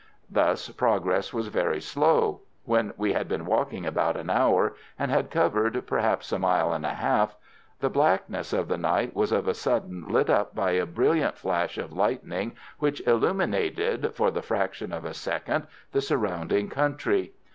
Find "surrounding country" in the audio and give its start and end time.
16.01-17.33